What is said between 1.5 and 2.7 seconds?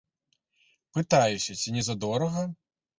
ці не задорага?